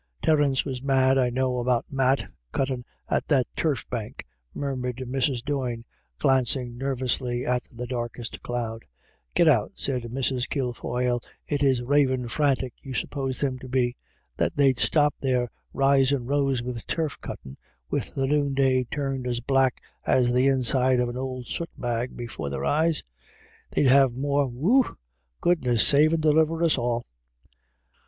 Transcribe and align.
Terence 0.19 0.65
was 0.65 0.81
mad, 0.81 1.19
I 1.19 1.29
know, 1.29 1.59
about 1.59 1.85
Matt 1.91 2.31
cuttin 2.51 2.83
at 3.07 3.27
that 3.27 3.45
turf 3.55 3.87
bank," 3.91 4.25
murmured 4.51 4.97
Mrs. 5.05 5.43
Doyne, 5.45 5.85
glancing 6.17 6.75
nervously 6.75 7.45
at 7.45 7.67
the 7.71 7.85
darkest 7.85 8.41
cloud. 8.41 8.81
THUNDER 9.35 9.41
IN 9.41 9.45
THE 9.45 9.51
AIR. 9.53 9.59
185" 9.99 10.05
Git 10.07 10.07
out," 10.07 10.11
said 10.11 10.11
Mrs. 10.11 10.49
Kilfoyle," 10.49 11.19
is 11.49 11.79
it 11.81 11.85
ravin* 11.85 12.27
frantic 12.27 12.73
you 12.81 12.95
suppose 12.95 13.41
them 13.41 13.59
to 13.59 13.67
be, 13.69 13.95
that 14.37 14.55
they'd 14.55 14.79
stop 14.79 15.13
there 15.21 15.49
risin' 15.71 16.25
rows 16.25 16.61
about 16.61 16.83
turf 16.87 17.19
cuttin', 17.21 17.57
wid 17.91 18.09
the 18.15 18.25
noon 18.25 18.55
day 18.55 18.85
turned 18.85 19.27
as 19.27 19.39
black 19.39 19.83
as 20.03 20.31
the 20.33 20.47
inside 20.47 20.99
of 20.99 21.09
an 21.09 21.15
ould 21.15 21.45
sut 21.45 21.69
bag 21.77 22.17
before 22.17 22.49
their 22.49 22.65
eyes? 22.65 23.03
They'd 23.69 23.85
have 23.85 24.13
more— 24.13 24.47
Whooo— 24.49 24.95
goodness 25.41 25.85
save 25.85 26.11
and 26.11 26.23
deliver 26.23 26.63
us 26.63 26.79
all 26.79 27.05